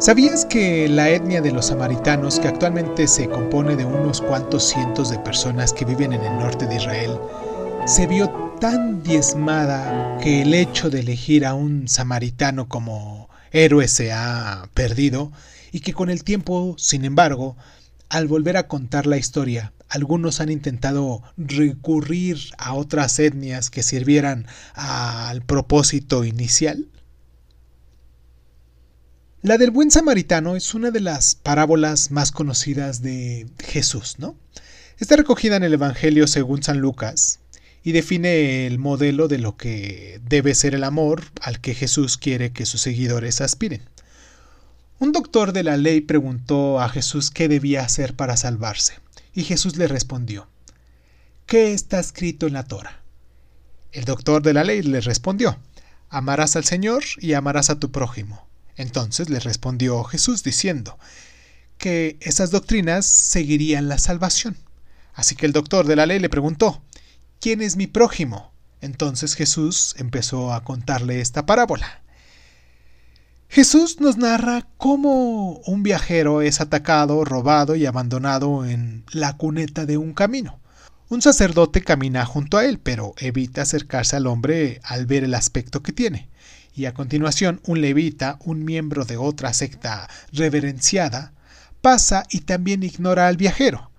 [0.00, 5.10] ¿Sabías que la etnia de los samaritanos, que actualmente se compone de unos cuantos cientos
[5.10, 7.18] de personas que viven en el norte de Israel,
[7.84, 8.30] se vio
[8.60, 15.32] tan diezmada que el hecho de elegir a un samaritano como héroe se ha perdido
[15.72, 17.56] y que con el tiempo, sin embargo,
[18.08, 24.46] al volver a contar la historia, algunos han intentado recurrir a otras etnias que sirvieran
[24.74, 26.86] al propósito inicial?
[29.40, 34.34] La del buen samaritano es una de las parábolas más conocidas de Jesús, ¿no?
[34.98, 37.38] Está recogida en el Evangelio según San Lucas
[37.84, 42.50] y define el modelo de lo que debe ser el amor al que Jesús quiere
[42.50, 43.82] que sus seguidores aspiren.
[44.98, 48.94] Un doctor de la ley preguntó a Jesús qué debía hacer para salvarse.
[49.32, 50.48] Y Jesús le respondió,
[51.46, 53.04] ¿qué está escrito en la Torah?
[53.92, 55.60] El doctor de la ley le respondió,
[56.08, 58.47] amarás al Señor y amarás a tu prójimo.
[58.78, 60.98] Entonces le respondió Jesús diciendo
[61.76, 64.56] que esas doctrinas seguirían la salvación.
[65.14, 66.80] Así que el doctor de la ley le preguntó,
[67.40, 68.52] ¿quién es mi prójimo?
[68.80, 72.02] Entonces Jesús empezó a contarle esta parábola.
[73.48, 79.96] Jesús nos narra cómo un viajero es atacado, robado y abandonado en la cuneta de
[79.96, 80.60] un camino.
[81.08, 85.82] Un sacerdote camina junto a él, pero evita acercarse al hombre al ver el aspecto
[85.82, 86.28] que tiene.
[86.74, 91.32] Y a continuación, un levita, un miembro de otra secta reverenciada,
[91.80, 93.90] pasa y también ignora al viajero.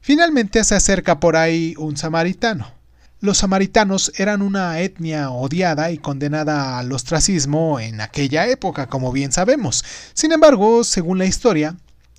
[0.00, 2.72] Finalmente se acerca por ahí un samaritano.
[3.20, 9.32] Los samaritanos eran una etnia odiada y condenada al ostracismo en aquella época, como bien
[9.32, 9.82] sabemos.
[10.12, 11.74] Sin embargo, según la historia,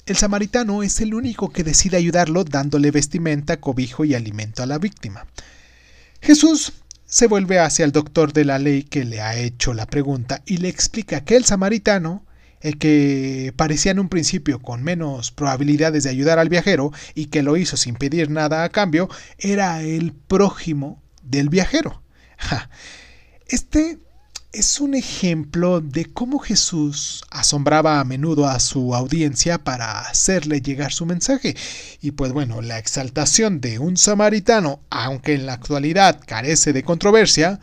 [0.07, 4.79] el samaritano es el único que decide ayudarlo dándole vestimenta, cobijo y alimento a la
[4.79, 5.27] víctima.
[6.21, 6.73] Jesús
[7.05, 10.57] se vuelve hacia el doctor de la ley que le ha hecho la pregunta y
[10.57, 12.25] le explica que el samaritano,
[12.61, 17.43] el que parecía en un principio con menos probabilidades de ayudar al viajero y que
[17.43, 22.01] lo hizo sin pedir nada a cambio, era el prójimo del viajero.
[23.47, 23.99] Este
[24.55, 30.93] es un ejemplo de cómo Jesús asombraba a menudo a su audiencia para hacerle llegar
[30.93, 31.57] su mensaje.
[32.01, 37.59] Y pues bueno, la exaltación de un samaritano, aunque en la actualidad carece de controversia,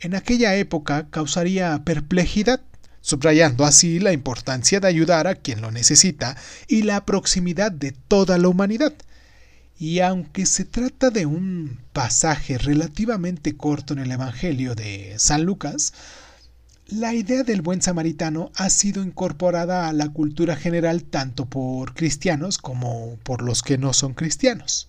[0.00, 2.60] en aquella época causaría perplejidad
[3.00, 6.36] subrayando así la importancia de ayudar a quien lo necesita
[6.66, 8.92] y la proximidad de toda la humanidad.
[9.78, 15.92] Y aunque se trata de un pasaje relativamente corto en el Evangelio de San Lucas,
[16.86, 22.58] la idea del buen samaritano ha sido incorporada a la cultura general tanto por cristianos
[22.58, 24.88] como por los que no son cristianos.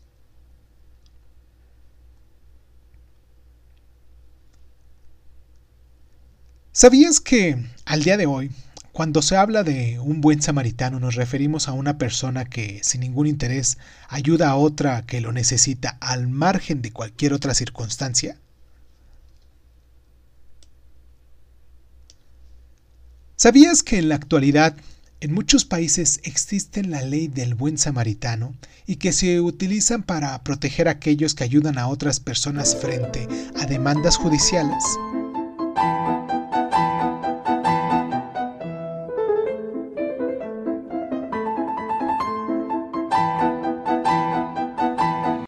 [6.74, 8.52] ¿Sabías que al día de hoy,
[8.96, 13.28] cuando se habla de un buen samaritano, nos referimos a una persona que sin ningún
[13.28, 18.38] interés ayuda a otra que lo necesita al margen de cualquier otra circunstancia?
[23.36, 24.78] ¿Sabías que en la actualidad
[25.20, 28.56] en muchos países existe la ley del buen samaritano
[28.88, 33.28] y que se utilizan para proteger a aquellos que ayudan a otras personas frente
[33.62, 34.82] a demandas judiciales?